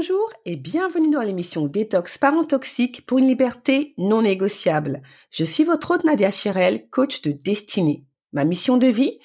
Bonjour 0.00 0.32
et 0.44 0.54
bienvenue 0.54 1.10
dans 1.10 1.22
l'émission 1.22 1.66
Détox 1.66 2.18
Parents 2.18 2.44
Toxiques 2.44 3.04
pour 3.04 3.18
une 3.18 3.26
liberté 3.26 3.94
non 3.98 4.22
négociable. 4.22 5.02
Je 5.32 5.42
suis 5.42 5.64
votre 5.64 5.90
hôte 5.90 6.04
Nadia 6.04 6.30
Chirel, 6.30 6.88
coach 6.88 7.20
de 7.22 7.32
destinée. 7.32 8.04
Ma 8.32 8.44
mission 8.44 8.76
de 8.76 8.86
vie 8.86 9.18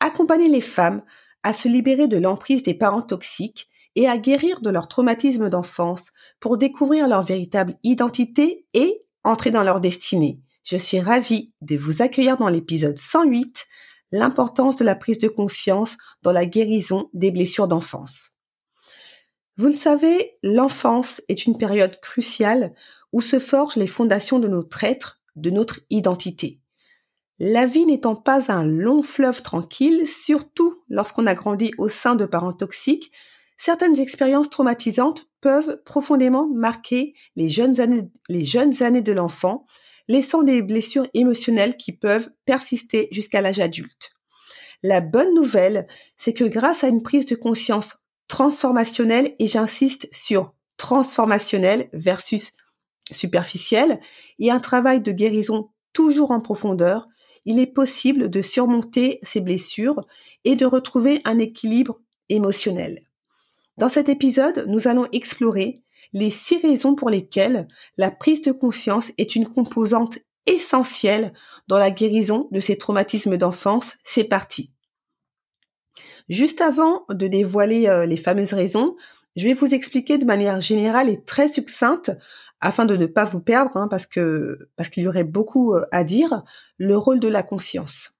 Accompagner 0.00 0.48
les 0.48 0.60
femmes 0.60 1.04
à 1.44 1.52
se 1.52 1.68
libérer 1.68 2.08
de 2.08 2.18
l'emprise 2.18 2.64
des 2.64 2.74
parents 2.74 3.02
toxiques 3.02 3.68
et 3.94 4.08
à 4.08 4.18
guérir 4.18 4.60
de 4.62 4.70
leur 4.70 4.88
traumatisme 4.88 5.48
d'enfance 5.48 6.10
pour 6.40 6.58
découvrir 6.58 7.06
leur 7.06 7.22
véritable 7.22 7.74
identité 7.84 8.66
et 8.74 9.02
entrer 9.22 9.52
dans 9.52 9.62
leur 9.62 9.78
destinée. 9.78 10.40
Je 10.64 10.76
suis 10.76 10.98
ravie 10.98 11.52
de 11.60 11.76
vous 11.76 12.02
accueillir 12.02 12.36
dans 12.36 12.48
l'épisode 12.48 12.98
108, 12.98 13.64
l'importance 14.10 14.74
de 14.74 14.84
la 14.84 14.96
prise 14.96 15.20
de 15.20 15.28
conscience 15.28 15.96
dans 16.22 16.32
la 16.32 16.46
guérison 16.46 17.10
des 17.14 17.30
blessures 17.30 17.68
d'enfance. 17.68 18.35
Vous 19.58 19.66
le 19.66 19.72
savez, 19.72 20.34
l'enfance 20.42 21.22
est 21.28 21.46
une 21.46 21.56
période 21.56 21.98
cruciale 22.00 22.74
où 23.12 23.22
se 23.22 23.38
forgent 23.38 23.76
les 23.76 23.86
fondations 23.86 24.38
de 24.38 24.48
notre 24.48 24.84
être, 24.84 25.22
de 25.34 25.48
notre 25.48 25.80
identité. 25.88 26.60
La 27.38 27.64
vie 27.64 27.86
n'étant 27.86 28.16
pas 28.16 28.52
un 28.52 28.66
long 28.66 29.02
fleuve 29.02 29.40
tranquille, 29.40 30.06
surtout 30.06 30.82
lorsqu'on 30.88 31.26
a 31.26 31.34
grandi 31.34 31.72
au 31.78 31.88
sein 31.88 32.16
de 32.16 32.26
parents 32.26 32.52
toxiques, 32.52 33.12
certaines 33.56 33.98
expériences 33.98 34.50
traumatisantes 34.50 35.26
peuvent 35.40 35.82
profondément 35.84 36.46
marquer 36.48 37.14
les 37.34 37.48
jeunes 37.48 37.80
années, 37.80 38.10
les 38.28 38.44
jeunes 38.44 38.82
années 38.82 39.00
de 39.00 39.12
l'enfant, 39.12 39.66
laissant 40.08 40.42
des 40.42 40.60
blessures 40.60 41.06
émotionnelles 41.14 41.78
qui 41.78 41.92
peuvent 41.92 42.30
persister 42.44 43.08
jusqu'à 43.10 43.40
l'âge 43.40 43.60
adulte. 43.60 44.12
La 44.82 45.00
bonne 45.00 45.34
nouvelle, 45.34 45.86
c'est 46.18 46.34
que 46.34 46.44
grâce 46.44 46.84
à 46.84 46.88
une 46.88 47.02
prise 47.02 47.26
de 47.26 47.34
conscience 47.36 47.98
transformationnel 48.28 49.34
et 49.38 49.46
j'insiste 49.46 50.08
sur 50.12 50.54
transformationnel 50.76 51.88
versus 51.92 52.52
superficiel 53.10 54.00
et 54.38 54.50
un 54.50 54.60
travail 54.60 55.00
de 55.00 55.12
guérison 55.12 55.70
toujours 55.92 56.30
en 56.30 56.40
profondeur, 56.40 57.08
il 57.44 57.58
est 57.58 57.66
possible 57.66 58.28
de 58.28 58.42
surmonter 58.42 59.18
ces 59.22 59.40
blessures 59.40 60.04
et 60.44 60.56
de 60.56 60.66
retrouver 60.66 61.20
un 61.24 61.38
équilibre 61.38 62.00
émotionnel. 62.28 62.98
Dans 63.78 63.88
cet 63.88 64.08
épisode, 64.08 64.64
nous 64.68 64.88
allons 64.88 65.06
explorer 65.12 65.82
les 66.12 66.30
six 66.30 66.58
raisons 66.58 66.94
pour 66.94 67.10
lesquelles 67.10 67.68
la 67.96 68.10
prise 68.10 68.42
de 68.42 68.52
conscience 68.52 69.12
est 69.18 69.36
une 69.36 69.48
composante 69.48 70.18
essentielle 70.46 71.32
dans 71.68 71.78
la 71.78 71.90
guérison 71.90 72.48
de 72.52 72.60
ces 72.60 72.78
traumatismes 72.78 73.36
d'enfance. 73.36 73.94
C'est 74.04 74.24
parti. 74.24 74.72
Juste 76.28 76.60
avant 76.60 77.04
de 77.08 77.26
dévoiler 77.26 77.88
euh, 77.88 78.06
les 78.06 78.16
fameuses 78.16 78.52
raisons, 78.52 78.96
je 79.36 79.48
vais 79.48 79.54
vous 79.54 79.74
expliquer 79.74 80.18
de 80.18 80.24
manière 80.24 80.60
générale 80.60 81.08
et 81.08 81.22
très 81.22 81.48
succincte, 81.48 82.10
afin 82.60 82.84
de 82.84 82.96
ne 82.96 83.06
pas 83.06 83.24
vous 83.24 83.40
perdre, 83.40 83.76
hein, 83.76 83.86
parce 83.88 84.06
que 84.06 84.70
parce 84.76 84.88
qu'il 84.88 85.04
y 85.04 85.08
aurait 85.08 85.24
beaucoup 85.24 85.74
euh, 85.74 85.82
à 85.92 86.04
dire, 86.04 86.42
le 86.78 86.96
rôle 86.96 87.20
de 87.20 87.28
la 87.28 87.42
conscience. 87.42 88.12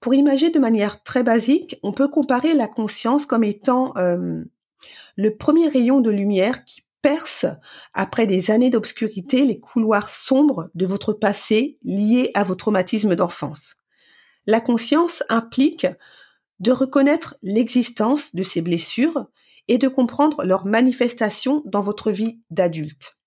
Pour 0.00 0.14
imaginer 0.14 0.52
de 0.52 0.60
manière 0.60 1.02
très 1.02 1.22
basique, 1.24 1.76
on 1.82 1.92
peut 1.92 2.08
comparer 2.08 2.54
la 2.54 2.68
conscience 2.68 3.26
comme 3.26 3.44
étant 3.44 3.96
euh, 3.96 4.44
le 5.16 5.36
premier 5.36 5.68
rayon 5.68 6.00
de 6.00 6.10
lumière 6.10 6.64
qui 6.64 6.82
perce, 7.02 7.46
après 7.94 8.26
des 8.26 8.50
années 8.50 8.70
d'obscurité, 8.70 9.44
les 9.44 9.58
couloirs 9.58 10.10
sombres 10.10 10.70
de 10.74 10.86
votre 10.86 11.12
passé 11.12 11.78
liés 11.82 12.30
à 12.34 12.44
vos 12.44 12.54
traumatismes 12.54 13.16
d'enfance. 13.16 13.76
La 14.46 14.60
conscience 14.60 15.24
implique 15.28 15.86
de 16.60 16.72
reconnaître 16.72 17.36
l'existence 17.42 18.34
de 18.34 18.42
ces 18.42 18.62
blessures 18.62 19.26
et 19.68 19.78
de 19.78 19.88
comprendre 19.88 20.44
leurs 20.44 20.66
manifestations 20.66 21.62
dans 21.66 21.82
votre 21.82 22.10
vie 22.10 22.40
d'adulte. 22.50 23.18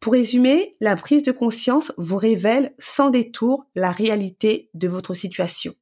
Pour 0.00 0.12
résumer, 0.12 0.74
la 0.80 0.96
prise 0.96 1.22
de 1.22 1.32
conscience 1.32 1.92
vous 1.96 2.16
révèle 2.16 2.74
sans 2.78 3.10
détour 3.10 3.66
la 3.74 3.90
réalité 3.90 4.70
de 4.74 4.88
votre 4.88 5.14
situation. 5.14 5.74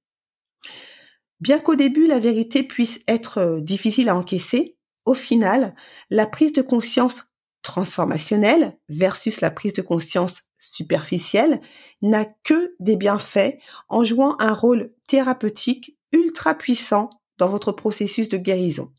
Bien 1.41 1.59
qu'au 1.59 1.75
début 1.75 2.07
la 2.07 2.21
vérité 2.21 2.63
puisse 2.63 3.01
être 3.09 3.39
euh, 3.39 3.61
difficile 3.61 4.09
à 4.09 4.17
encaisser, 4.17 4.79
au 5.05 5.15
final, 5.15 5.75
la 6.11 6.27
prise 6.27 6.53
de 6.53 6.63
conscience 6.63 7.25
transformationnelle 7.63 8.79
versus 8.89 9.41
la 9.41 9.51
prise 9.51 9.75
de 9.75 9.83
conscience 9.83 10.45
superficielle 10.59 11.61
n'a 12.03 12.25
que 12.25 12.75
des 12.81 12.97
bienfaits 12.97 13.59
en 13.89 14.05
jouant 14.05 14.37
un 14.39 14.53
rôle 14.53 14.93
thérapeutique 15.07 15.99
ultra 16.15 16.55
puissant 16.55 17.11
dans 17.37 17.49
votre 17.49 17.73
processus 17.73 18.31
de 18.31 18.39
guérison. 18.39 18.93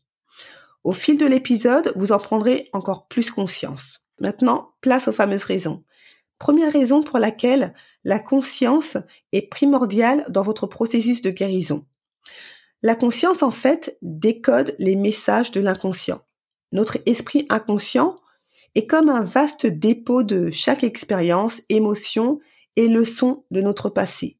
Au 0.84 0.92
fil 0.92 1.18
de 1.18 1.26
l'épisode, 1.26 1.92
vous 1.96 2.12
en 2.12 2.18
prendrez 2.18 2.68
encore 2.72 3.08
plus 3.08 3.32
conscience. 3.32 4.02
Maintenant, 4.20 4.74
place 4.80 5.08
aux 5.08 5.12
fameuses 5.12 5.42
raisons. 5.42 5.82
Première 6.38 6.72
raison 6.72 7.02
pour 7.02 7.18
laquelle 7.18 7.74
la 8.04 8.20
conscience 8.20 8.96
est 9.32 9.48
primordiale 9.50 10.24
dans 10.28 10.42
votre 10.42 10.68
processus 10.68 11.22
de 11.22 11.30
guérison. 11.30 11.86
La 12.82 12.94
conscience, 12.94 13.42
en 13.42 13.50
fait, 13.50 13.98
décode 14.02 14.76
les 14.78 14.94
messages 14.94 15.50
de 15.50 15.60
l'inconscient. 15.60 16.20
Notre 16.72 16.98
esprit 17.06 17.46
inconscient 17.48 18.20
est 18.74 18.86
comme 18.86 19.08
un 19.08 19.22
vaste 19.22 19.66
dépôt 19.66 20.22
de 20.22 20.50
chaque 20.50 20.84
expérience, 20.84 21.62
émotion 21.68 22.38
et 22.76 22.86
leçon 22.86 23.44
de 23.50 23.62
notre 23.62 23.88
passé. 23.88 24.38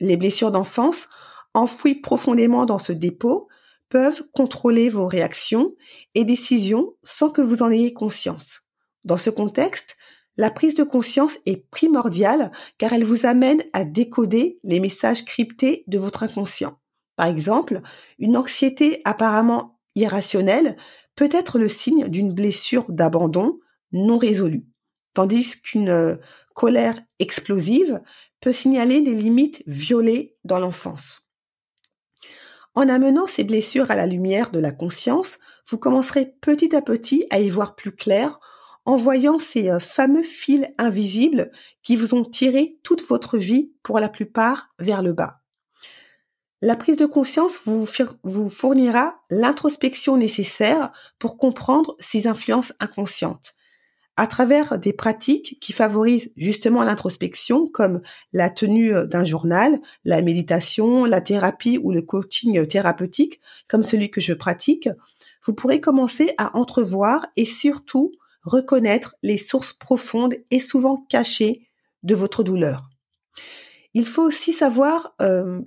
Les 0.00 0.16
blessures 0.16 0.50
d'enfance 0.50 1.08
enfouis 1.56 1.94
profondément 1.94 2.66
dans 2.66 2.78
ce 2.78 2.92
dépôt 2.92 3.48
peuvent 3.88 4.22
contrôler 4.34 4.88
vos 4.88 5.06
réactions 5.06 5.74
et 6.14 6.24
décisions 6.24 6.94
sans 7.02 7.30
que 7.30 7.40
vous 7.40 7.62
en 7.62 7.70
ayez 7.70 7.92
conscience. 7.92 8.62
Dans 9.04 9.16
ce 9.16 9.30
contexte, 9.30 9.96
la 10.36 10.50
prise 10.50 10.74
de 10.74 10.84
conscience 10.84 11.38
est 11.46 11.68
primordiale 11.70 12.52
car 12.78 12.92
elle 12.92 13.04
vous 13.04 13.24
amène 13.24 13.62
à 13.72 13.84
décoder 13.84 14.58
les 14.64 14.80
messages 14.80 15.24
cryptés 15.24 15.84
de 15.86 15.98
votre 15.98 16.24
inconscient. 16.24 16.78
Par 17.16 17.26
exemple, 17.26 17.80
une 18.18 18.36
anxiété 18.36 19.00
apparemment 19.04 19.78
irrationnelle 19.94 20.76
peut 21.14 21.30
être 21.32 21.58
le 21.58 21.68
signe 21.68 22.08
d'une 22.08 22.34
blessure 22.34 22.84
d'abandon 22.90 23.58
non 23.92 24.18
résolue, 24.18 24.66
tandis 25.14 25.62
qu'une 25.62 25.88
euh, 25.88 26.16
colère 26.54 27.00
explosive 27.18 28.02
peut 28.42 28.52
signaler 28.52 29.00
des 29.00 29.14
limites 29.14 29.62
violées 29.66 30.36
dans 30.44 30.60
l'enfance. 30.60 31.25
En 32.76 32.90
amenant 32.90 33.26
ces 33.26 33.42
blessures 33.42 33.90
à 33.90 33.96
la 33.96 34.06
lumière 34.06 34.50
de 34.50 34.60
la 34.60 34.70
conscience, 34.70 35.38
vous 35.66 35.78
commencerez 35.78 36.34
petit 36.42 36.76
à 36.76 36.82
petit 36.82 37.26
à 37.30 37.40
y 37.40 37.48
voir 37.48 37.74
plus 37.74 37.90
clair 37.90 38.38
en 38.84 38.96
voyant 38.96 39.38
ces 39.38 39.70
euh, 39.70 39.80
fameux 39.80 40.22
fils 40.22 40.66
invisibles 40.76 41.50
qui 41.82 41.96
vous 41.96 42.14
ont 42.14 42.24
tiré 42.24 42.78
toute 42.82 43.02
votre 43.02 43.38
vie 43.38 43.72
pour 43.82 43.98
la 43.98 44.10
plupart 44.10 44.68
vers 44.78 45.02
le 45.02 45.14
bas. 45.14 45.40
La 46.60 46.76
prise 46.76 46.98
de 46.98 47.06
conscience 47.06 47.60
vous, 47.64 47.88
vous 48.22 48.48
fournira 48.50 49.22
l'introspection 49.30 50.18
nécessaire 50.18 50.92
pour 51.18 51.38
comprendre 51.38 51.96
ces 51.98 52.26
influences 52.26 52.74
inconscientes. 52.78 53.54
À 54.16 54.26
travers 54.26 54.78
des 54.78 54.92
pratiques 54.92 55.58
qui 55.60 55.72
favorisent 55.72 56.32
justement 56.36 56.82
l'introspection 56.82 57.68
comme 57.68 58.00
la 58.32 58.48
tenue 58.48 58.92
d'un 59.06 59.24
journal, 59.24 59.78
la 60.04 60.22
méditation, 60.22 61.04
la 61.04 61.20
thérapie 61.20 61.78
ou 61.82 61.92
le 61.92 62.02
coaching 62.02 62.66
thérapeutique 62.66 63.40
comme 63.68 63.82
celui 63.82 64.10
que 64.10 64.20
je 64.20 64.32
pratique, 64.32 64.88
vous 65.44 65.54
pourrez 65.54 65.80
commencer 65.80 66.34
à 66.38 66.56
entrevoir 66.56 67.26
et 67.36 67.44
surtout 67.44 68.12
reconnaître 68.42 69.16
les 69.22 69.38
sources 69.38 69.72
profondes 69.72 70.34
et 70.50 70.60
souvent 70.60 70.96
cachées 71.08 71.68
de 72.02 72.14
votre 72.14 72.42
douleur. 72.42 72.88
Il 73.94 74.06
faut 74.06 74.22
aussi 74.22 74.52
savoir 74.52 75.14
euh, 75.20 75.60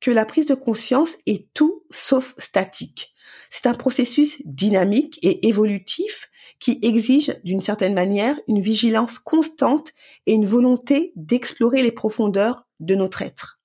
que 0.00 0.10
la 0.10 0.24
prise 0.24 0.46
de 0.46 0.54
conscience 0.54 1.16
est 1.26 1.52
tout 1.54 1.84
sauf 1.90 2.34
statique. 2.38 3.14
C'est 3.50 3.66
un 3.66 3.74
processus 3.74 4.42
dynamique 4.44 5.18
et 5.22 5.48
évolutif 5.48 6.28
qui 6.58 6.78
exige 6.82 7.36
d'une 7.44 7.60
certaine 7.60 7.94
manière 7.94 8.38
une 8.48 8.60
vigilance 8.60 9.18
constante 9.18 9.92
et 10.26 10.32
une 10.32 10.46
volonté 10.46 11.12
d'explorer 11.16 11.82
les 11.82 11.92
profondeurs 11.92 12.66
de 12.80 12.94
notre 12.94 13.22
être. 13.22 13.58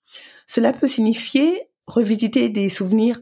Cela 0.48 0.74
peut 0.74 0.88
signifier 0.88 1.70
revisiter 1.88 2.50
des 2.50 2.70
souvenirs 2.70 3.22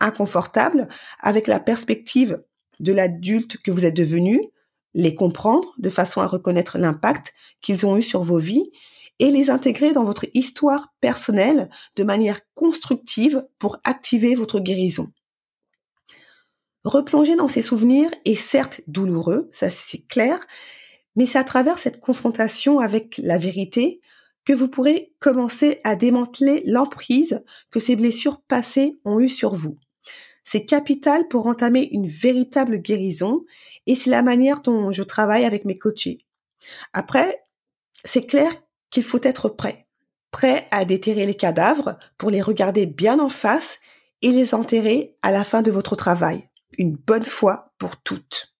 inconfortables 0.00 0.88
avec 1.20 1.46
la 1.46 1.60
perspective 1.60 2.42
de 2.80 2.92
l'adulte 2.92 3.56
que 3.58 3.70
vous 3.70 3.84
êtes 3.84 3.96
devenu, 3.96 4.50
les 4.94 5.14
comprendre 5.14 5.72
de 5.78 5.90
façon 5.90 6.20
à 6.20 6.26
reconnaître 6.26 6.78
l'impact 6.78 7.32
qu'ils 7.60 7.86
ont 7.86 7.96
eu 7.96 8.02
sur 8.02 8.22
vos 8.22 8.38
vies 8.38 8.70
et 9.18 9.30
les 9.30 9.50
intégrer 9.50 9.92
dans 9.92 10.04
votre 10.04 10.26
histoire 10.34 10.92
personnelle 11.00 11.70
de 11.96 12.04
manière 12.04 12.40
constructive 12.54 13.46
pour 13.58 13.78
activer 13.84 14.34
votre 14.34 14.60
guérison. 14.60 15.10
Replonger 16.86 17.34
dans 17.34 17.48
ces 17.48 17.62
souvenirs 17.62 18.12
est 18.24 18.36
certes 18.36 18.80
douloureux, 18.86 19.48
ça 19.50 19.68
c'est 19.68 20.06
clair, 20.06 20.38
mais 21.16 21.26
c'est 21.26 21.38
à 21.38 21.42
travers 21.42 21.78
cette 21.78 21.98
confrontation 21.98 22.78
avec 22.78 23.18
la 23.18 23.38
vérité 23.38 24.00
que 24.44 24.52
vous 24.52 24.68
pourrez 24.68 25.12
commencer 25.18 25.80
à 25.82 25.96
démanteler 25.96 26.62
l'emprise 26.64 27.42
que 27.72 27.80
ces 27.80 27.96
blessures 27.96 28.40
passées 28.40 29.00
ont 29.04 29.18
eue 29.18 29.28
sur 29.28 29.56
vous. 29.56 29.78
C'est 30.44 30.64
capital 30.64 31.26
pour 31.26 31.48
entamer 31.48 31.88
une 31.90 32.06
véritable 32.06 32.78
guérison 32.78 33.44
et 33.88 33.96
c'est 33.96 34.10
la 34.10 34.22
manière 34.22 34.60
dont 34.60 34.92
je 34.92 35.02
travaille 35.02 35.44
avec 35.44 35.64
mes 35.64 35.76
coachés. 35.76 36.18
Après, 36.92 37.42
c'est 38.04 38.26
clair 38.26 38.52
qu'il 38.90 39.02
faut 39.02 39.18
être 39.24 39.48
prêt. 39.48 39.88
Prêt 40.30 40.68
à 40.70 40.84
déterrer 40.84 41.26
les 41.26 41.34
cadavres 41.34 41.98
pour 42.16 42.30
les 42.30 42.42
regarder 42.42 42.86
bien 42.86 43.18
en 43.18 43.28
face 43.28 43.80
et 44.22 44.30
les 44.30 44.54
enterrer 44.54 45.16
à 45.22 45.32
la 45.32 45.42
fin 45.42 45.62
de 45.62 45.72
votre 45.72 45.96
travail 45.96 46.48
une 46.78 46.96
bonne 46.96 47.24
fois 47.24 47.72
pour 47.78 47.96
toutes. 47.96 48.54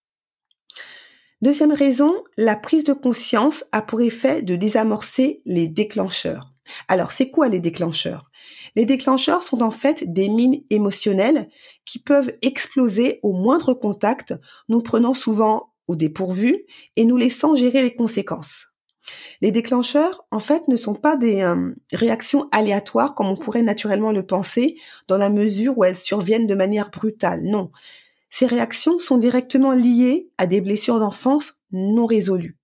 Deuxième 1.42 1.72
raison, 1.72 2.24
la 2.36 2.56
prise 2.56 2.84
de 2.84 2.94
conscience 2.94 3.64
a 3.72 3.82
pour 3.82 4.00
effet 4.00 4.42
de 4.42 4.56
désamorcer 4.56 5.42
les 5.44 5.68
déclencheurs. 5.68 6.52
Alors, 6.88 7.12
c'est 7.12 7.30
quoi 7.30 7.48
les 7.48 7.60
déclencheurs? 7.60 8.30
Les 8.74 8.84
déclencheurs 8.84 9.42
sont 9.42 9.62
en 9.62 9.70
fait 9.70 10.12
des 10.12 10.28
mines 10.28 10.62
émotionnelles 10.70 11.48
qui 11.84 11.98
peuvent 11.98 12.32
exploser 12.42 13.18
au 13.22 13.32
moindre 13.32 13.74
contact, 13.74 14.34
nous 14.68 14.82
prenant 14.82 15.14
souvent 15.14 15.72
au 15.88 15.96
dépourvu 15.96 16.64
et 16.96 17.04
nous 17.04 17.16
laissant 17.16 17.54
gérer 17.54 17.82
les 17.82 17.94
conséquences. 17.94 18.68
Les 19.40 19.52
déclencheurs, 19.52 20.26
en 20.30 20.40
fait, 20.40 20.66
ne 20.68 20.76
sont 20.76 20.94
pas 20.94 21.16
des 21.16 21.42
euh, 21.42 21.72
réactions 21.92 22.48
aléatoires 22.50 23.14
comme 23.14 23.28
on 23.28 23.36
pourrait 23.36 23.62
naturellement 23.62 24.10
le 24.10 24.26
penser, 24.26 24.76
dans 25.06 25.18
la 25.18 25.30
mesure 25.30 25.78
où 25.78 25.84
elles 25.84 25.96
surviennent 25.96 26.46
de 26.46 26.54
manière 26.54 26.90
brutale. 26.90 27.42
Non, 27.44 27.70
ces 28.38 28.44
réactions 28.44 28.98
sont 28.98 29.16
directement 29.16 29.72
liées 29.72 30.30
à 30.36 30.46
des 30.46 30.60
blessures 30.60 31.00
d'enfance 31.00 31.54
non 31.72 32.04
résolues. 32.04 32.58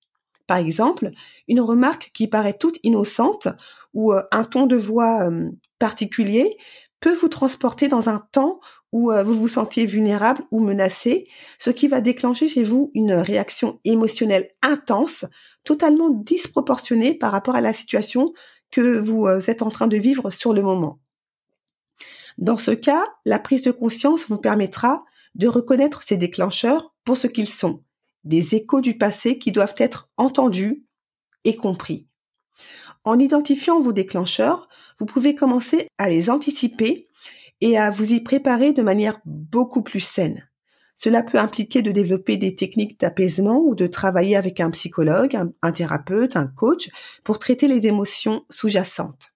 Par 0.46 0.58
exemple, 0.58 1.12
une 1.48 1.62
remarque 1.62 2.10
qui 2.12 2.28
paraît 2.28 2.58
toute 2.58 2.78
innocente 2.82 3.48
ou 3.94 4.12
euh, 4.12 4.20
un 4.32 4.44
ton 4.44 4.66
de 4.66 4.76
voix 4.76 5.30
euh, 5.30 5.48
particulier 5.78 6.58
peut 7.00 7.14
vous 7.14 7.30
transporter 7.30 7.88
dans 7.88 8.10
un 8.10 8.22
temps 8.32 8.60
où 8.92 9.10
euh, 9.10 9.22
vous 9.22 9.32
vous 9.32 9.48
sentiez 9.48 9.86
vulnérable 9.86 10.42
ou 10.50 10.60
menacé, 10.60 11.26
ce 11.58 11.70
qui 11.70 11.88
va 11.88 12.02
déclencher 12.02 12.48
chez 12.48 12.64
vous 12.64 12.90
une 12.92 13.14
réaction 13.14 13.80
émotionnelle 13.86 14.50
intense, 14.60 15.24
totalement 15.64 16.10
disproportionnée 16.10 17.14
par 17.14 17.32
rapport 17.32 17.56
à 17.56 17.62
la 17.62 17.72
situation 17.72 18.34
que 18.70 18.98
vous 18.98 19.26
êtes 19.48 19.62
en 19.62 19.70
train 19.70 19.88
de 19.88 19.96
vivre 19.96 20.28
sur 20.28 20.52
le 20.52 20.60
moment. 20.60 21.00
Dans 22.36 22.58
ce 22.58 22.72
cas, 22.72 23.06
la 23.24 23.38
prise 23.38 23.62
de 23.62 23.70
conscience 23.70 24.28
vous 24.28 24.38
permettra 24.38 25.04
de 25.34 25.48
reconnaître 25.48 26.02
ces 26.02 26.16
déclencheurs 26.16 26.94
pour 27.04 27.16
ce 27.16 27.26
qu'ils 27.26 27.48
sont, 27.48 27.82
des 28.24 28.54
échos 28.54 28.80
du 28.80 28.98
passé 28.98 29.38
qui 29.38 29.52
doivent 29.52 29.74
être 29.78 30.10
entendus 30.16 30.84
et 31.44 31.56
compris. 31.56 32.06
En 33.04 33.18
identifiant 33.18 33.80
vos 33.80 33.92
déclencheurs, 33.92 34.68
vous 34.98 35.06
pouvez 35.06 35.34
commencer 35.34 35.88
à 35.98 36.08
les 36.08 36.30
anticiper 36.30 37.08
et 37.60 37.78
à 37.78 37.90
vous 37.90 38.12
y 38.12 38.20
préparer 38.20 38.72
de 38.72 38.82
manière 38.82 39.20
beaucoup 39.24 39.82
plus 39.82 40.00
saine. 40.00 40.48
Cela 40.94 41.22
peut 41.22 41.38
impliquer 41.38 41.82
de 41.82 41.90
développer 41.90 42.36
des 42.36 42.54
techniques 42.54 43.00
d'apaisement 43.00 43.58
ou 43.58 43.74
de 43.74 43.86
travailler 43.86 44.36
avec 44.36 44.60
un 44.60 44.70
psychologue, 44.70 45.36
un, 45.62 45.72
thérapeute, 45.72 46.36
un 46.36 46.46
coach 46.46 46.90
pour 47.24 47.38
traiter 47.38 47.66
les 47.66 47.86
émotions 47.86 48.44
sous-jacentes. 48.50 49.32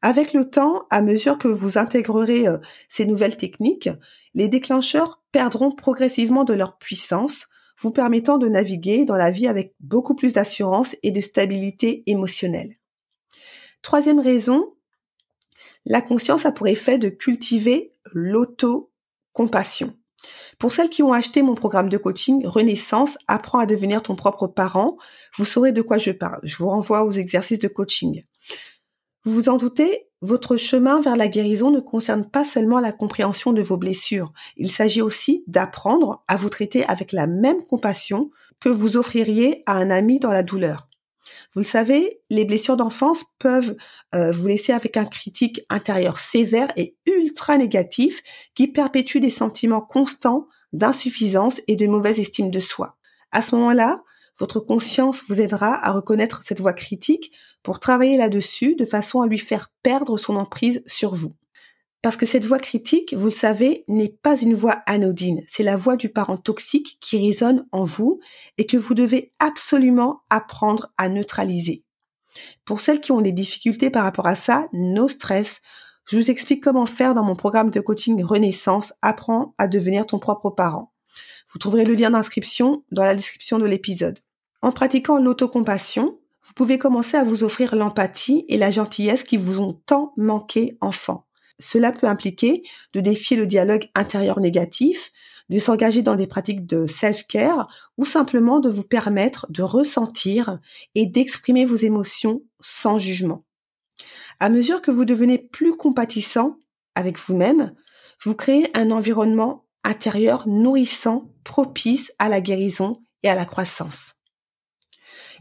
Avec 0.00 0.32
le 0.32 0.48
temps, 0.48 0.86
à 0.90 1.02
mesure 1.02 1.38
que 1.38 1.48
vous 1.48 1.76
intégrerez 1.76 2.46
euh, 2.46 2.58
ces 2.88 3.04
nouvelles 3.04 3.36
techniques, 3.36 3.90
les 4.36 4.48
déclencheurs 4.48 5.22
perdront 5.32 5.72
progressivement 5.72 6.44
de 6.44 6.54
leur 6.54 6.76
puissance, 6.78 7.48
vous 7.80 7.90
permettant 7.90 8.38
de 8.38 8.48
naviguer 8.48 9.04
dans 9.04 9.16
la 9.16 9.30
vie 9.30 9.48
avec 9.48 9.74
beaucoup 9.80 10.14
plus 10.14 10.34
d'assurance 10.34 10.94
et 11.02 11.10
de 11.10 11.20
stabilité 11.20 12.02
émotionnelle. 12.06 12.70
Troisième 13.80 14.20
raison, 14.20 14.74
la 15.86 16.02
conscience 16.02 16.44
a 16.44 16.52
pour 16.52 16.68
effet 16.68 16.98
de 16.98 17.08
cultiver 17.08 17.92
l'auto-compassion. 18.12 19.96
Pour 20.58 20.72
celles 20.72 20.90
qui 20.90 21.02
ont 21.02 21.12
acheté 21.12 21.42
mon 21.42 21.54
programme 21.54 21.88
de 21.88 21.96
coaching 21.96 22.46
Renaissance, 22.46 23.16
apprends 23.28 23.58
à 23.58 23.66
devenir 23.66 24.02
ton 24.02 24.16
propre 24.16 24.48
parent, 24.48 24.98
vous 25.38 25.44
saurez 25.44 25.72
de 25.72 25.82
quoi 25.82 25.96
je 25.96 26.10
parle. 26.10 26.40
Je 26.42 26.56
vous 26.58 26.68
renvoie 26.68 27.04
aux 27.04 27.12
exercices 27.12 27.58
de 27.58 27.68
coaching. 27.68 28.22
Vous 29.24 29.32
vous 29.32 29.48
en 29.48 29.56
doutez, 29.56 30.05
votre 30.22 30.56
chemin 30.56 31.00
vers 31.00 31.16
la 31.16 31.28
guérison 31.28 31.70
ne 31.70 31.80
concerne 31.80 32.28
pas 32.28 32.44
seulement 32.44 32.80
la 32.80 32.92
compréhension 32.92 33.52
de 33.52 33.62
vos 33.62 33.76
blessures. 33.76 34.32
Il 34.56 34.70
s'agit 34.70 35.02
aussi 35.02 35.44
d'apprendre 35.46 36.24
à 36.26 36.36
vous 36.36 36.48
traiter 36.48 36.84
avec 36.86 37.12
la 37.12 37.26
même 37.26 37.64
compassion 37.64 38.30
que 38.60 38.68
vous 38.68 38.96
offririez 38.96 39.62
à 39.66 39.74
un 39.74 39.90
ami 39.90 40.18
dans 40.18 40.32
la 40.32 40.42
douleur. 40.42 40.88
Vous 41.54 41.60
le 41.60 41.66
savez, 41.66 42.20
les 42.30 42.44
blessures 42.44 42.76
d'enfance 42.76 43.24
peuvent 43.38 43.76
euh, 44.14 44.32
vous 44.32 44.46
laisser 44.46 44.72
avec 44.72 44.96
un 44.96 45.04
critique 45.04 45.60
intérieur 45.68 46.18
sévère 46.18 46.72
et 46.76 46.96
ultra 47.06 47.58
négatif 47.58 48.22
qui 48.54 48.68
perpétue 48.68 49.18
des 49.18 49.30
sentiments 49.30 49.80
constants 49.80 50.46
d'insuffisance 50.72 51.60
et 51.68 51.76
de 51.76 51.86
mauvaise 51.86 52.18
estime 52.18 52.50
de 52.50 52.60
soi. 52.60 52.96
À 53.32 53.42
ce 53.42 53.54
moment-là, 53.54 54.02
votre 54.38 54.60
conscience 54.60 55.22
vous 55.28 55.40
aidera 55.40 55.74
à 55.84 55.92
reconnaître 55.92 56.42
cette 56.42 56.60
voix 56.60 56.74
critique 56.74 57.32
pour 57.62 57.80
travailler 57.80 58.16
là-dessus 58.16 58.74
de 58.74 58.84
façon 58.84 59.22
à 59.22 59.26
lui 59.26 59.38
faire 59.38 59.72
perdre 59.82 60.18
son 60.18 60.36
emprise 60.36 60.82
sur 60.86 61.14
vous. 61.14 61.34
Parce 62.02 62.16
que 62.16 62.26
cette 62.26 62.44
voix 62.44 62.58
critique, 62.58 63.14
vous 63.14 63.24
le 63.24 63.30
savez, 63.30 63.84
n'est 63.88 64.16
pas 64.22 64.38
une 64.38 64.54
voix 64.54 64.82
anodine, 64.86 65.42
c'est 65.48 65.62
la 65.62 65.76
voix 65.76 65.96
du 65.96 66.08
parent 66.10 66.36
toxique 66.36 66.98
qui 67.00 67.26
résonne 67.26 67.66
en 67.72 67.84
vous 67.84 68.20
et 68.58 68.66
que 68.66 68.76
vous 68.76 68.94
devez 68.94 69.32
absolument 69.40 70.20
apprendre 70.30 70.92
à 70.98 71.08
neutraliser. 71.08 71.84
Pour 72.64 72.80
celles 72.80 73.00
qui 73.00 73.12
ont 73.12 73.22
des 73.22 73.32
difficultés 73.32 73.90
par 73.90 74.04
rapport 74.04 74.26
à 74.26 74.34
ça, 74.34 74.68
no 74.72 75.08
stress, 75.08 75.62
je 76.08 76.16
vous 76.16 76.30
explique 76.30 76.62
comment 76.62 76.86
faire 76.86 77.14
dans 77.14 77.24
mon 77.24 77.34
programme 77.34 77.70
de 77.70 77.80
coaching 77.80 78.22
Renaissance, 78.22 78.92
apprends 79.02 79.54
à 79.58 79.66
devenir 79.66 80.06
ton 80.06 80.20
propre 80.20 80.50
parent. 80.50 80.92
Vous 81.52 81.58
trouverez 81.58 81.84
le 81.84 81.94
lien 81.94 82.10
d'inscription 82.10 82.84
dans 82.92 83.04
la 83.04 83.14
description 83.14 83.58
de 83.58 83.66
l'épisode. 83.66 84.18
En 84.62 84.72
pratiquant 84.72 85.18
l'autocompassion, 85.18 86.18
vous 86.46 86.52
pouvez 86.54 86.78
commencer 86.78 87.16
à 87.16 87.24
vous 87.24 87.44
offrir 87.44 87.74
l'empathie 87.74 88.44
et 88.48 88.56
la 88.56 88.70
gentillesse 88.70 89.24
qui 89.24 89.36
vous 89.36 89.60
ont 89.60 89.80
tant 89.86 90.12
manqué 90.16 90.78
enfant. 90.80 91.26
Cela 91.58 91.92
peut 91.92 92.06
impliquer 92.06 92.62
de 92.92 93.00
défier 93.00 93.36
le 93.36 93.46
dialogue 93.46 93.88
intérieur 93.94 94.40
négatif, 94.40 95.10
de 95.48 95.58
s'engager 95.58 96.02
dans 96.02 96.16
des 96.16 96.26
pratiques 96.26 96.66
de 96.66 96.86
self-care 96.86 97.68
ou 97.96 98.04
simplement 98.04 98.60
de 98.60 98.68
vous 98.68 98.84
permettre 98.84 99.46
de 99.50 99.62
ressentir 99.62 100.58
et 100.94 101.06
d'exprimer 101.06 101.64
vos 101.64 101.76
émotions 101.76 102.42
sans 102.60 102.98
jugement. 102.98 103.44
À 104.38 104.50
mesure 104.50 104.82
que 104.82 104.90
vous 104.90 105.04
devenez 105.04 105.38
plus 105.38 105.76
compatissant 105.76 106.58
avec 106.94 107.18
vous-même, 107.18 107.72
vous 108.22 108.34
créez 108.34 108.68
un 108.76 108.90
environnement 108.90 109.64
intérieur 109.84 110.46
nourrissant, 110.48 111.30
propice 111.44 112.12
à 112.18 112.28
la 112.28 112.40
guérison 112.40 113.00
et 113.22 113.28
à 113.28 113.34
la 113.34 113.44
croissance. 113.44 114.15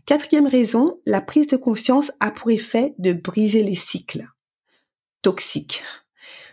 Quatrième 0.05 0.45
raison, 0.45 0.99
la 1.07 1.19
prise 1.19 1.47
de 1.47 1.57
conscience 1.57 2.11
a 2.19 2.29
pour 2.29 2.51
effet 2.51 2.93
de 2.99 3.13
briser 3.13 3.63
les 3.63 3.75
cycles 3.75 4.27
toxiques. 5.23 5.83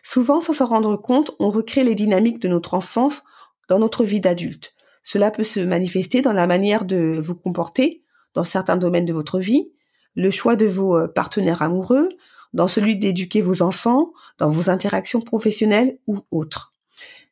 Souvent, 0.03 0.41
sans 0.41 0.55
s'en 0.55 0.67
rendre 0.67 0.97
compte, 0.97 1.33
on 1.39 1.51
recrée 1.51 1.85
les 1.85 1.95
dynamiques 1.95 2.41
de 2.41 2.49
notre 2.49 2.73
enfance 2.73 3.23
dans 3.69 3.79
notre 3.79 4.05
vie 4.05 4.21
d'adulte. 4.21 4.75
Cela 5.05 5.31
peut 5.31 5.45
se 5.45 5.61
manifester 5.61 6.23
dans 6.23 6.33
la 6.33 6.47
manière 6.47 6.87
de 6.87 7.21
vous 7.21 7.35
comporter 7.35 8.03
dans 8.33 8.45
certains 8.45 8.79
domaines 8.79 9.05
de 9.05 9.13
votre 9.13 9.39
vie, 9.39 9.71
le 10.15 10.31
choix 10.31 10.57
de 10.57 10.67
vos 10.67 10.97
euh, 10.97 11.09
partenaires 11.09 11.61
amoureux, 11.61 12.09
dans 12.55 12.69
celui 12.69 12.97
d'éduquer 12.97 13.43
vos 13.43 13.61
enfants, 13.61 14.13
dans 14.39 14.49
vos 14.49 14.71
interactions 14.71 15.21
professionnelles 15.21 15.99
ou 16.07 16.21
autres. 16.31 16.73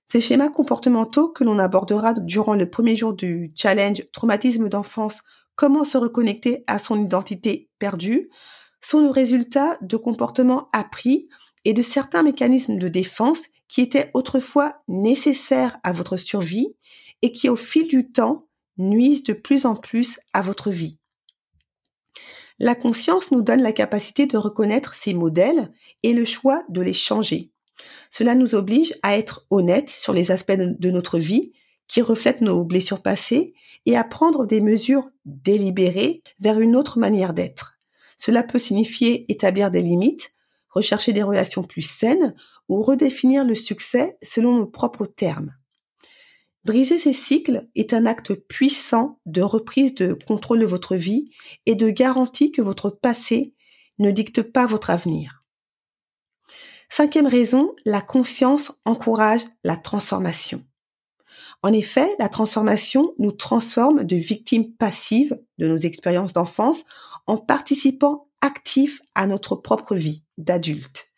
Ces 0.08 0.20
schémas 0.20 0.48
comportementaux 0.50 1.28
que 1.28 1.44
l'on 1.44 1.58
abordera 1.58 2.12
durant 2.12 2.56
le 2.56 2.68
premier 2.68 2.96
jour 2.96 3.14
du 3.14 3.52
challenge 3.54 4.04
traumatisme 4.12 4.68
d'enfance, 4.68 5.22
comment 5.60 5.84
se 5.84 5.98
reconnecter 5.98 6.64
à 6.68 6.78
son 6.78 6.98
identité 6.98 7.68
perdue, 7.78 8.30
sont 8.80 9.02
le 9.02 9.10
résultat 9.10 9.76
de 9.82 9.98
comportements 9.98 10.68
appris 10.72 11.28
et 11.66 11.74
de 11.74 11.82
certains 11.82 12.22
mécanismes 12.22 12.78
de 12.78 12.88
défense 12.88 13.42
qui 13.68 13.82
étaient 13.82 14.10
autrefois 14.14 14.80
nécessaires 14.88 15.76
à 15.82 15.92
votre 15.92 16.16
survie 16.16 16.74
et 17.20 17.30
qui 17.32 17.50
au 17.50 17.56
fil 17.56 17.86
du 17.86 18.10
temps 18.10 18.46
nuisent 18.78 19.22
de 19.22 19.34
plus 19.34 19.66
en 19.66 19.76
plus 19.76 20.18
à 20.32 20.40
votre 20.40 20.70
vie. 20.70 20.96
La 22.58 22.74
conscience 22.74 23.30
nous 23.30 23.42
donne 23.42 23.60
la 23.60 23.72
capacité 23.72 24.24
de 24.24 24.38
reconnaître 24.38 24.94
ces 24.94 25.12
modèles 25.12 25.70
et 26.02 26.14
le 26.14 26.24
choix 26.24 26.64
de 26.70 26.80
les 26.80 26.94
changer. 26.94 27.52
Cela 28.08 28.34
nous 28.34 28.54
oblige 28.54 28.94
à 29.02 29.18
être 29.18 29.44
honnêtes 29.50 29.90
sur 29.90 30.14
les 30.14 30.30
aspects 30.30 30.52
de 30.52 30.90
notre 30.90 31.18
vie 31.18 31.52
qui 31.90 32.00
reflètent 32.02 32.40
nos 32.40 32.64
blessures 32.64 33.02
passées 33.02 33.52
et 33.84 33.96
à 33.96 34.04
prendre 34.04 34.46
des 34.46 34.60
mesures 34.60 35.10
délibérées 35.24 36.22
vers 36.38 36.60
une 36.60 36.76
autre 36.76 37.00
manière 37.00 37.34
d'être. 37.34 37.78
Cela 38.16 38.44
peut 38.44 38.60
signifier 38.60 39.30
établir 39.30 39.72
des 39.72 39.82
limites, 39.82 40.32
rechercher 40.68 41.12
des 41.12 41.24
relations 41.24 41.64
plus 41.64 41.82
saines 41.82 42.34
ou 42.68 42.80
redéfinir 42.80 43.44
le 43.44 43.56
succès 43.56 44.16
selon 44.22 44.56
nos 44.56 44.66
propres 44.66 45.06
termes. 45.06 45.52
Briser 46.64 46.98
ces 46.98 47.12
cycles 47.12 47.68
est 47.74 47.92
un 47.92 48.06
acte 48.06 48.34
puissant 48.34 49.18
de 49.26 49.42
reprise 49.42 49.94
de 49.94 50.12
contrôle 50.12 50.60
de 50.60 50.66
votre 50.66 50.94
vie 50.94 51.30
et 51.66 51.74
de 51.74 51.88
garantie 51.88 52.52
que 52.52 52.62
votre 52.62 52.90
passé 52.90 53.54
ne 53.98 54.12
dicte 54.12 54.42
pas 54.42 54.66
votre 54.66 54.90
avenir. 54.90 55.42
Cinquième 56.88 57.26
raison, 57.26 57.74
la 57.84 58.00
conscience 58.00 58.72
encourage 58.84 59.42
la 59.64 59.76
transformation. 59.76 60.64
En 61.62 61.72
effet, 61.72 62.14
la 62.18 62.28
transformation 62.28 63.14
nous 63.18 63.32
transforme 63.32 64.04
de 64.04 64.16
victimes 64.16 64.72
passives 64.72 65.38
de 65.58 65.68
nos 65.68 65.76
expériences 65.76 66.32
d'enfance 66.32 66.84
en 67.26 67.36
participant 67.36 68.28
actifs 68.40 69.00
à 69.14 69.26
notre 69.26 69.56
propre 69.56 69.94
vie 69.94 70.22
d'adulte. 70.38 71.10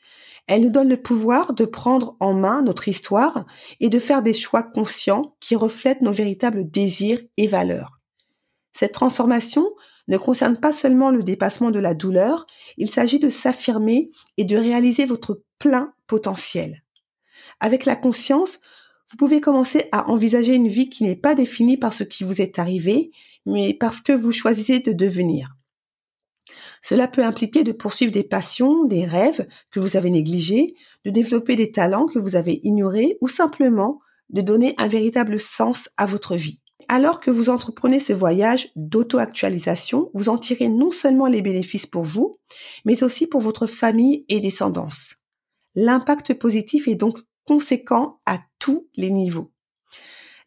Elle 0.49 0.63
nous 0.63 0.71
donne 0.71 0.89
le 0.89 1.01
pouvoir 1.01 1.53
de 1.55 1.65
prendre 1.65 2.17
en 2.19 2.35
main 2.35 2.63
notre 2.63 2.89
histoire 2.89 3.47
et 3.79 3.89
de 3.89 4.01
faire 4.01 4.23
des 4.23 4.35
choix 4.35 4.65
conscients 4.65 5.37
qui 5.41 5.55
reflètent 5.55 6.03
nos 6.03 6.13
véritables 6.13 6.69
désirs 6.69 7.21
et 7.37 7.47
valeurs. 7.47 8.01
Cette 8.73 8.93
transformation 8.93 9.71
ne 10.09 10.17
concerne 10.17 10.59
pas 10.59 10.73
seulement 10.73 11.11
le 11.11 11.23
dépassement 11.23 11.71
de 11.71 11.79
la 11.79 11.95
douleur, 11.95 12.47
il 12.77 12.91
s'agit 12.91 13.21
de 13.21 13.29
s'affirmer 13.29 14.11
et 14.37 14.45
de 14.45 14.57
réaliser 14.57 15.05
votre 15.05 15.43
plein 15.61 15.95
potentiel. 16.09 16.83
Avec 17.61 17.85
la 17.85 17.95
conscience, 17.95 18.59
vous 19.13 19.19
pouvez 19.19 19.43
commencer 19.43 19.91
à 19.93 20.09
envisager 20.09 20.55
une 20.55 20.69
vie 20.69 20.89
qui 20.89 21.05
n'est 21.05 21.17
pas 21.17 21.35
définie 21.35 21.77
par 21.77 21.93
ce 21.93 22.03
qui 22.03 22.25
vous 22.25 22.41
est 22.41 22.59
arrivé, 22.59 23.11
mais 23.45 23.75
parce 23.75 24.01
que 24.01 24.13
vous 24.15 24.33
choisissez 24.33 24.79
de 24.79 24.93
devenir. 24.93 25.55
Cela 26.81 27.09
peut 27.09 27.23
impliquer 27.23 27.63
de 27.63 27.73
poursuivre 27.73 28.11
des 28.11 28.25
passions, 28.25 28.85
des 28.85 29.05
rêves 29.05 29.47
que 29.71 29.81
vous 29.81 29.99
avez 29.99 30.09
négligés, 30.09 30.77
de 31.05 31.11
développer 31.11 31.57
des 31.57 31.73
talents 31.73 32.07
que 32.07 32.19
vous 32.19 32.37
avez 32.37 32.61
ignorés 32.63 33.19
ou 33.21 33.29
simplement 33.29 34.01
de 34.31 34.41
donner 34.41 34.75
un 34.79 34.89
véritable 34.89 35.39
sens 35.39 35.91
à 35.99 36.07
votre 36.07 36.35
vie. 36.35 36.61
Alors 36.89 37.21
que 37.21 37.31
vous 37.31 37.51
entreprenez 37.51 38.01
ce 38.01 38.15
voyage 38.15 38.71
d'auto-actualisation, 38.77 40.11
vous 40.15 40.31
en 40.31 40.39
tirez 40.39 40.71
non 40.71 40.91
seulement 40.91 41.27
les 41.27 41.43
bénéfices 41.43 41.87
pour 41.87 42.03
vous, 42.03 42.37
mais 42.87 43.03
aussi 43.05 43.27
pour 43.27 43.43
votre 43.43 43.67
famille 43.67 44.25
et 44.31 44.41
descendance. 44.41 45.17
L'impact 45.75 46.33
positif 46.35 46.89
est 46.89 46.95
donc 46.95 47.19
conséquent 47.53 48.19
à 48.25 48.39
tous 48.59 48.89
les 48.97 49.11
niveaux. 49.11 49.53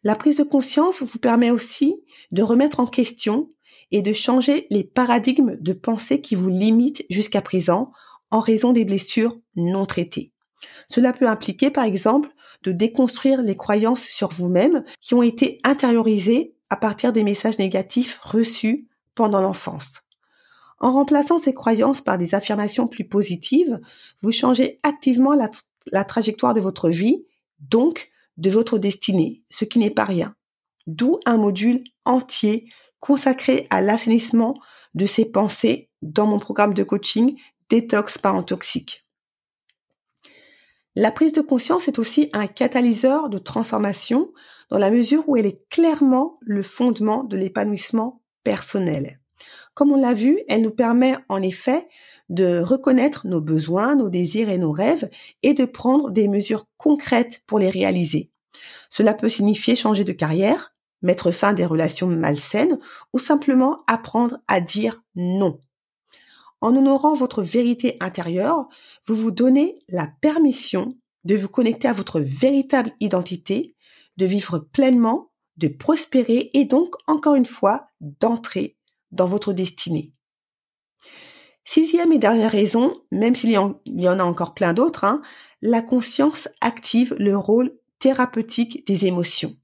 La 0.02 0.16
prise 0.16 0.38
de 0.38 0.42
conscience 0.42 1.02
vous 1.02 1.20
permet 1.20 1.52
aussi 1.52 2.02
de 2.32 2.42
remettre 2.42 2.80
en 2.80 2.86
question 2.86 3.48
et 3.92 4.02
de 4.02 4.12
changer 4.12 4.66
les 4.70 4.82
paradigmes 4.82 5.56
de 5.60 5.72
pensée 5.72 6.20
qui 6.20 6.34
vous 6.34 6.48
limitent 6.48 7.04
jusqu'à 7.08 7.42
présent 7.42 7.92
en 8.32 8.40
raison 8.40 8.72
des 8.72 8.84
blessures 8.84 9.36
non 9.54 9.86
traitées. 9.86 10.32
Cela 10.88 11.12
peut 11.12 11.28
impliquer 11.28 11.70
par 11.70 11.84
exemple 11.84 12.30
de 12.64 12.72
déconstruire 12.72 13.40
les 13.40 13.56
croyances 13.56 14.02
sur 14.02 14.32
vous-même 14.32 14.82
qui 15.00 15.14
ont 15.14 15.22
été 15.22 15.60
intériorisées 15.62 16.56
à 16.70 16.76
partir 16.76 17.12
des 17.12 17.22
messages 17.22 17.60
négatifs 17.60 18.18
reçus 18.20 18.88
pendant 19.14 19.40
l'enfance. 19.40 20.02
En 20.80 20.92
remplaçant 20.92 21.38
ces 21.38 21.54
croyances 21.54 22.00
par 22.00 22.18
des 22.18 22.34
affirmations 22.34 22.88
plus 22.88 23.04
positives, 23.04 23.78
vous 24.22 24.32
changez 24.32 24.78
activement 24.82 25.34
la, 25.34 25.48
la 25.92 26.04
trajectoire 26.04 26.54
de 26.54 26.60
votre 26.60 26.88
vie, 26.88 27.26
donc 27.58 28.10
de 28.36 28.50
votre 28.50 28.78
destinée, 28.78 29.44
ce 29.50 29.64
qui 29.64 29.78
n'est 29.78 29.90
pas 29.90 30.04
rien. 30.04 30.34
D'où 30.86 31.18
un 31.24 31.36
module 31.36 31.82
entier 32.04 32.68
consacré 33.00 33.66
à 33.70 33.80
l'assainissement 33.80 34.54
de 34.94 35.06
ses 35.06 35.24
pensées 35.26 35.90
dans 36.02 36.26
mon 36.26 36.38
programme 36.38 36.74
de 36.74 36.82
coaching 36.82 37.38
Détox 37.68 38.18
parent 38.18 38.42
toxique. 38.42 39.06
La 40.94 41.10
prise 41.10 41.32
de 41.32 41.40
conscience 41.40 41.88
est 41.88 41.98
aussi 41.98 42.30
un 42.32 42.46
catalyseur 42.46 43.28
de 43.28 43.38
transformation 43.38 44.32
dans 44.70 44.78
la 44.78 44.90
mesure 44.90 45.28
où 45.28 45.36
elle 45.36 45.46
est 45.46 45.68
clairement 45.68 46.34
le 46.40 46.62
fondement 46.62 47.24
de 47.24 47.36
l'épanouissement 47.36 48.22
personnel. 48.44 49.20
Comme 49.74 49.92
on 49.92 50.00
l'a 50.00 50.14
vu, 50.14 50.40
elle 50.48 50.62
nous 50.62 50.70
permet 50.70 51.16
en 51.28 51.42
effet 51.42 51.86
de 52.28 52.60
reconnaître 52.60 53.26
nos 53.26 53.40
besoins, 53.40 53.94
nos 53.94 54.08
désirs 54.08 54.48
et 54.48 54.58
nos 54.58 54.72
rêves 54.72 55.08
et 55.42 55.54
de 55.54 55.64
prendre 55.64 56.10
des 56.10 56.28
mesures 56.28 56.66
concrètes 56.76 57.42
pour 57.46 57.58
les 57.58 57.70
réaliser. 57.70 58.30
Cela 58.90 59.14
peut 59.14 59.28
signifier 59.28 59.76
changer 59.76 60.04
de 60.04 60.12
carrière, 60.12 60.74
mettre 61.02 61.30
fin 61.30 61.48
à 61.48 61.54
des 61.54 61.66
relations 61.66 62.08
malsaines 62.08 62.78
ou 63.12 63.18
simplement 63.18 63.84
apprendre 63.86 64.38
à 64.48 64.60
dire 64.60 65.02
non. 65.14 65.60
En 66.60 66.74
honorant 66.74 67.14
votre 67.14 67.42
vérité 67.42 67.96
intérieure, 68.00 68.66
vous 69.06 69.14
vous 69.14 69.30
donnez 69.30 69.78
la 69.88 70.08
permission 70.20 70.96
de 71.24 71.36
vous 71.36 71.48
connecter 71.48 71.88
à 71.88 71.92
votre 71.92 72.20
véritable 72.20 72.92
identité, 73.00 73.76
de 74.16 74.26
vivre 74.26 74.58
pleinement, 74.58 75.30
de 75.58 75.68
prospérer 75.68 76.50
et 76.54 76.64
donc, 76.64 76.94
encore 77.06 77.34
une 77.34 77.46
fois, 77.46 77.88
d'entrer 78.00 78.76
dans 79.10 79.26
votre 79.26 79.52
destinée. 79.52 80.15
Sixième 81.68 82.12
et 82.12 82.18
dernière 82.18 82.52
raison, 82.52 82.94
même 83.10 83.34
s'il 83.34 83.50
y, 83.50 83.58
en 83.58 83.74
a 84.18 84.24
encore 84.24 84.54
plein 84.54 84.72
d'autres, 84.72 85.02
hein, 85.02 85.20
la 85.62 85.82
conscience 85.82 86.48
active 86.60 87.14
le 87.18 87.36
rôle 87.36 87.76
thérapeutique 87.98 88.86
des 88.86 89.06
émotions. 89.06 89.56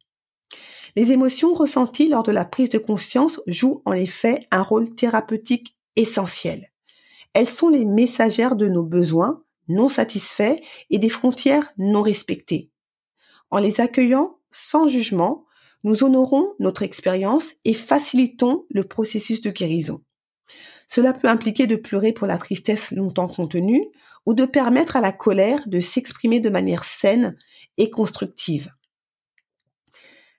Les 0.97 1.12
émotions 1.12 1.54
ressenties 1.54 2.09
lors 2.09 2.25
de 2.25 2.32
la 2.32 2.44
prise 2.44 2.71
de 2.71 2.78
conscience 2.78 3.40
jouent 3.47 3.82
en 3.85 3.92
effet 3.92 4.44
un 4.50 4.62
rôle 4.62 4.90
thérapeutique 4.90 5.76
essentiel. 5.94 6.73
Elles 7.35 7.49
sont 7.49 7.68
les 7.68 7.85
messagères 7.85 8.56
de 8.56 8.66
nos 8.66 8.85
besoins 8.85 9.44
non 9.68 9.88
satisfaits 9.88 10.56
et 10.90 10.99
des 10.99 11.09
frontières 11.09 11.73
non 11.78 12.02
respectées. 12.02 12.73
En 13.50 13.59
les 13.59 13.80
accueillant 13.80 14.38
sans 14.50 14.88
jugement, 14.88 15.47
nous 15.85 16.02
honorons 16.02 16.54
notre 16.59 16.82
expérience 16.82 17.52
et 17.64 17.75
facilitons 17.75 18.66
le 18.71 18.82
processus 18.82 19.40
de 19.40 19.50
guérison. 19.50 20.02
Cela 20.94 21.14
peut 21.14 21.28
impliquer 21.28 21.66
de 21.66 21.76
pleurer 21.76 22.12
pour 22.12 22.26
la 22.26 22.37
tristesse 22.37 22.90
longtemps 22.90 23.26
contenue 23.26 23.82
ou 24.26 24.34
de 24.34 24.44
permettre 24.44 24.94
à 24.94 25.00
la 25.00 25.11
colère 25.11 25.66
de 25.66 25.80
s'exprimer 25.80 26.38
de 26.38 26.50
manière 26.50 26.84
saine 26.84 27.34
et 27.78 27.88
constructive. 27.88 28.70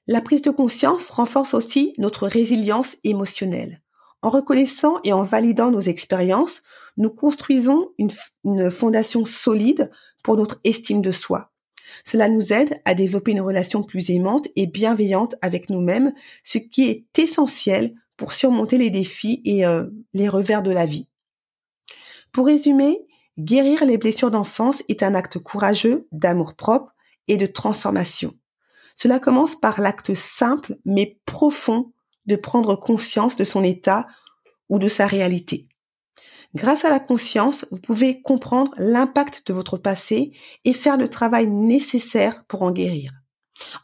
La 0.06 0.22
prise 0.22 0.44
de 0.44 0.52
conscience 0.52 1.10
renforce 1.10 1.56
aussi 1.56 1.94
notre 1.98 2.28
résilience 2.28 2.98
émotionnelle. 3.04 3.82
En 4.22 4.30
reconnaissant 4.30 5.00
et 5.04 5.12
en 5.12 5.24
validant 5.24 5.72
nos 5.72 5.82
expériences, 5.82 6.62
nous 6.98 7.10
construisons 7.10 7.90
une, 7.98 8.70
fondation 8.70 9.26
solide 9.26 9.90
pour 10.24 10.38
notre 10.38 10.60
estime 10.64 11.02
de 11.02 11.12
soi. 11.12 11.52
Cela 12.06 12.30
nous 12.30 12.54
aide 12.54 12.80
à 12.86 12.94
développer 12.94 13.32
une 13.32 13.42
relation 13.42 13.82
plus 13.82 14.12
aimante 14.12 14.48
et 14.56 14.68
bienveillante 14.68 15.34
avec 15.42 15.72
nous-mêmes, 15.72 16.14
ce 16.44 16.60
qui 16.60 16.90
est 16.90 17.18
essentiel 17.18 17.96
pour 18.18 18.34
surmonter 18.34 18.78
les 18.78 18.90
défis 18.90 19.42
et 19.46 19.66
euh, 19.66 19.88
les 20.14 20.30
revers 20.30 20.64
de 20.64 20.72
la 20.72 20.86
vie. 20.86 21.08
Pour 22.32 22.48
résumer, 22.48 23.00
guérir 23.38 23.86
les 23.86 23.98
blessures 23.98 24.32
d'enfance 24.32 24.84
est 24.88 25.04
un 25.04 25.16
acte 25.16 25.40
courageux 25.40 26.08
d'amour 26.12 26.56
propre 26.56 26.94
et 27.28 27.38
de 27.38 27.46
transformation. 27.46 28.34
Cela 28.96 29.20
commence 29.20 29.56
par 29.56 29.82
l'acte 29.82 30.14
simple 30.14 30.78
mais 30.86 31.20
profond 31.26 31.94
de 32.26 32.36
prendre 32.36 32.76
conscience 32.76 33.36
de 33.36 33.44
son 33.44 33.64
état 33.64 34.08
ou 34.70 34.80
de 34.80 34.90
sa 34.90 35.08
réalité. 35.08 35.68
Grâce 36.56 36.86
à 36.86 36.92
la 36.92 37.00
conscience, 37.00 37.66
vous 37.72 37.80
pouvez 37.80 38.22
comprendre 38.22 38.72
l'impact 38.78 39.48
de 39.48 39.54
votre 39.54 39.78
passé 39.78 40.34
et 40.66 40.74
faire 40.74 40.98
le 40.98 41.10
travail 41.10 41.48
nécessaire 41.48 42.46
pour 42.46 42.62
en 42.62 42.72
guérir. 42.72 43.12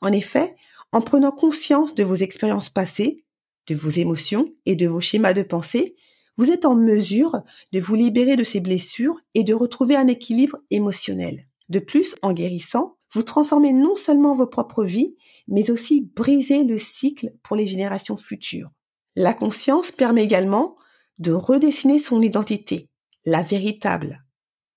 En 0.01 0.11
effet, 0.11 0.55
En 0.91 1.01
prenant 1.01 1.31
conscience 1.31 1.93
de 1.93 2.03
vos 2.03 2.15
expériences 2.15 2.69
passées, 2.69 3.23
de 3.69 3.75
vos 3.75 3.89
émotions 3.89 4.53
et 4.65 4.75
de 4.75 4.87
vos 4.87 4.99
schémas 4.99 5.33
de 5.33 5.43
pensée, 5.43 5.95
vous 6.37 6.51
êtes 6.51 6.65
en 6.65 6.75
mesure 6.75 7.41
de 7.71 7.79
vous 7.79 7.95
libérer 7.95 8.35
de 8.35 8.43
ces 8.43 8.59
blessures 8.59 9.19
et 9.35 9.43
de 9.43 9.53
retrouver 9.53 9.95
un 9.95 10.07
équilibre 10.07 10.57
émotionnel. 10.71 11.47
De 11.69 11.79
plus, 11.79 12.15
en 12.21 12.33
guérissant, 12.33 12.97
vous 13.13 13.23
transformez 13.23 13.73
non 13.73 13.95
seulement 13.95 14.33
vos 14.33 14.47
propres 14.47 14.83
vies, 14.83 15.15
mais 15.47 15.69
aussi 15.69 16.09
brisez 16.15 16.63
le 16.63 16.77
cycle 16.77 17.33
pour 17.43 17.55
les 17.55 17.67
générations 17.67 18.17
futures. 18.17 18.71
La 19.15 19.33
conscience 19.33 19.91
permet 19.91 20.23
également 20.23 20.75
de 21.17 21.31
redessiner 21.31 21.99
son 21.99 22.21
identité, 22.21 22.89
la 23.25 23.43
véritable, 23.43 24.23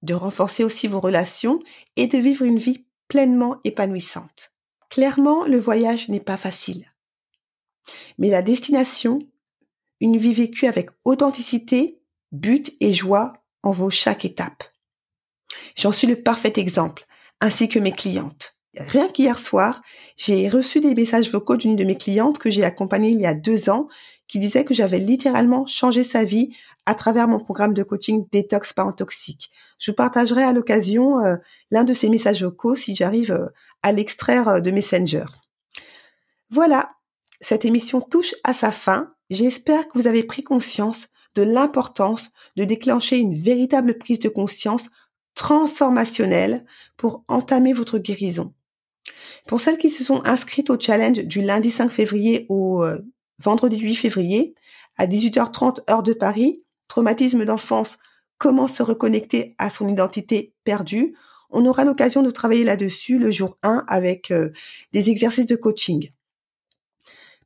de 0.03 0.15
renforcer 0.15 0.65
aussi 0.65 0.89
vos 0.89 1.01
relations 1.01 1.61
et 1.97 2.09
de 2.09 2.19
vivre 2.19 2.45
une 2.45 2.59
vie 2.59 2.87
pleinement 3.09 3.59
épanouissante. 3.65 4.53
Clairement, 4.91 5.47
le 5.47 5.59
voyage 5.59 6.09
n'est 6.09 6.21
pas 6.21 6.37
facile. 6.37 6.92
Mais 8.19 8.31
la 8.31 8.43
destination, 8.43 9.19
une 10.01 10.17
vie 10.17 10.35
vécue 10.35 10.67
avec 10.67 10.91
authenticité, 11.05 12.01
but 12.33 12.73
et 12.81 12.93
joie 12.93 13.33
en 13.63 13.73
vaut 13.73 13.91
chaque 13.91 14.25
étape. 14.25 14.65
J'en 15.77 15.93
suis 15.93 16.07
le 16.07 16.23
parfait 16.23 16.53
exemple, 16.57 17.07
ainsi 17.41 17.69
que 17.69 17.79
mes 17.79 17.93
clientes. 17.93 18.57
Rien 18.77 19.09
qu'hier 19.09 19.39
soir, 19.39 19.83
j'ai 20.17 20.49
reçu 20.49 20.81
des 20.81 20.95
messages 20.95 21.31
vocaux 21.31 21.57
d'une 21.57 21.77
de 21.77 21.85
mes 21.85 21.99
clientes 21.99 22.39
que 22.39 22.51
j'ai 22.51 22.65
accompagnée 22.65 23.11
il 23.11 23.21
y 23.21 23.27
a 23.27 23.35
deux 23.35 23.69
ans, 23.69 23.89
qui 24.29 24.39
disait 24.39 24.65
que 24.65 24.73
j'avais 24.73 24.99
littéralement 24.99 25.67
changé 25.67 26.03
sa 26.03 26.25
vie 26.25 26.55
à 26.87 26.95
travers 26.95 27.29
mon 27.29 27.39
programme 27.39 27.75
de 27.75 27.83
coaching 27.83 28.27
Détox 28.33 28.73
Parent 28.73 28.93
Toxique. 28.93 29.51
Je 29.79 29.91
partagerai 29.91 30.43
à 30.43 30.53
l'occasion 30.53 31.21
euh, 31.21 31.37
l'un 31.71 31.85
de 31.85 31.93
ces 31.93 32.09
messages 32.09 32.43
vocaux 32.43 32.75
si 32.75 32.95
j'arrive 32.95 33.33
euh, 33.33 33.49
à 33.83 33.93
l'extraire 33.93 34.49
euh, 34.49 34.61
de 34.61 34.71
Messenger. 34.71 35.27
Voilà, 36.51 36.93
cette 37.43 37.65
émission 37.65 38.01
touche 38.01 38.35
à 38.45 38.55
sa 38.55 38.71
fin. 38.71 39.13
J'espère 39.29 39.89
que 39.89 39.99
vous 39.99 40.07
avez 40.07 40.23
pris 40.23 40.45
conscience 40.45 41.09
de 41.35 41.43
l'importance 41.43 42.31
de 42.57 42.65
déclencher 42.65 43.17
une 43.17 43.35
véritable 43.35 43.99
prise 43.99 44.21
de 44.21 44.29
conscience 44.29 44.91
transformationnelle 45.35 46.65
pour 46.97 47.25
entamer 47.27 47.73
votre 47.73 47.99
guérison. 47.99 48.55
Pour 49.47 49.61
celles 49.61 49.79
qui 49.79 49.91
se 49.91 50.05
sont 50.05 50.25
inscrites 50.25 50.71
au 50.71 50.79
challenge 50.79 51.25
du 51.25 51.43
lundi 51.43 51.71
5 51.71 51.91
février 51.91 52.47
au 52.49 52.85
euh, 52.85 52.99
vendredi 53.39 53.79
8 53.79 53.97
février 53.97 54.55
à 54.97 55.07
18h30 55.07 55.91
heure 55.91 56.03
de 56.05 56.13
Paris, 56.13 56.63
traumatisme 56.87 57.45
d'enfance, 57.45 57.99
comment 58.39 58.69
se 58.69 58.85
reconnecter 58.85 59.57
à 59.59 59.69
son 59.69 59.89
identité 59.89 60.55
perdue, 60.63 61.17
on 61.51 61.67
aura 61.67 61.85
l'occasion 61.85 62.23
de 62.23 62.31
travailler 62.31 62.65
là-dessus 62.65 63.19
le 63.19 63.31
jour 63.31 63.59
1 63.63 63.85
avec 63.89 64.31
euh, 64.31 64.51
des 64.93 65.11
exercices 65.11 65.47
de 65.47 65.57
coaching. 65.57 66.09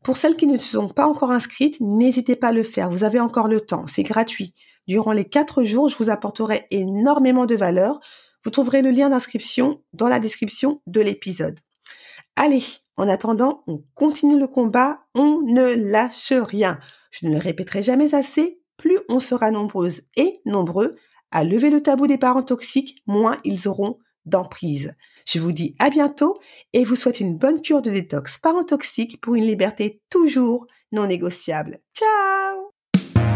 Pour 0.06 0.16
celles 0.16 0.36
qui 0.36 0.46
ne 0.46 0.56
se 0.56 0.68
sont 0.68 0.88
pas 0.88 1.08
encore 1.08 1.32
inscrites, 1.32 1.80
n'hésitez 1.80 2.36
pas 2.36 2.50
à 2.50 2.52
le 2.52 2.62
faire. 2.62 2.92
Vous 2.92 3.02
avez 3.02 3.18
encore 3.18 3.48
le 3.48 3.60
temps. 3.60 3.88
C'est 3.88 4.04
gratuit. 4.04 4.54
Durant 4.86 5.10
les 5.10 5.24
quatre 5.24 5.64
jours, 5.64 5.88
je 5.88 5.96
vous 5.96 6.10
apporterai 6.10 6.64
énormément 6.70 7.44
de 7.44 7.56
valeur. 7.56 7.98
Vous 8.44 8.52
trouverez 8.52 8.82
le 8.82 8.92
lien 8.92 9.08
d'inscription 9.08 9.82
dans 9.94 10.06
la 10.06 10.20
description 10.20 10.80
de 10.86 11.00
l'épisode. 11.00 11.58
Allez, 12.36 12.62
en 12.96 13.08
attendant, 13.08 13.64
on 13.66 13.82
continue 13.96 14.38
le 14.38 14.46
combat, 14.46 15.00
on 15.16 15.42
ne 15.42 15.74
lâche 15.74 16.30
rien. 16.30 16.78
Je 17.10 17.26
ne 17.26 17.32
le 17.32 17.40
répéterai 17.40 17.82
jamais 17.82 18.14
assez, 18.14 18.60
plus 18.76 19.00
on 19.08 19.18
sera 19.18 19.50
nombreuses 19.50 20.02
et 20.14 20.40
nombreux 20.46 20.94
à 21.32 21.42
lever 21.42 21.68
le 21.68 21.82
tabou 21.82 22.06
des 22.06 22.16
parents 22.16 22.44
toxiques, 22.44 23.02
moins 23.08 23.40
ils 23.42 23.66
auront 23.66 23.98
d'emprise. 24.26 24.94
Je 25.26 25.40
vous 25.40 25.52
dis 25.52 25.74
à 25.78 25.90
bientôt 25.90 26.38
et 26.72 26.84
vous 26.84 26.96
souhaite 26.96 27.20
une 27.20 27.36
bonne 27.36 27.62
cure 27.62 27.82
de 27.82 27.90
détox 27.90 28.38
parent 28.38 28.64
toxique 28.64 29.20
pour 29.20 29.34
une 29.34 29.46
liberté 29.46 30.00
toujours 30.10 30.66
non 30.92 31.06
négociable. 31.06 31.78
Ciao 31.94 32.70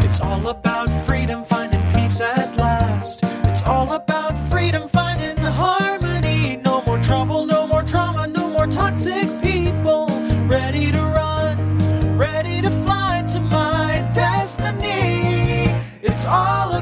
It's 0.04 0.20
all 0.20 0.49
about 0.49 0.88
freedom, 1.06 1.44
finding 1.44 1.80
peace 1.94 2.20
at 2.20 2.56
last. 2.56 3.23
It's 3.44 3.62
all 3.64 3.92
about 3.92 4.37
freedom, 4.50 4.88
finding 4.88 5.37
harmony. 5.37 6.56
No 6.64 6.82
more 6.87 6.99
trouble, 6.99 7.47
no 7.47 7.66
more 7.66 7.82
drama, 7.82 8.26
no 8.26 8.50
more 8.50 8.66
toxic 8.66 9.28
people. 9.40 10.06
Ready 10.49 10.90
to 10.90 10.99
run, 10.99 12.18
ready 12.18 12.61
to 12.61 12.70
fly 12.85 13.24
to 13.29 13.40
my 13.40 14.09
destiny. 14.12 15.72
It's 16.03 16.26
all 16.26 16.80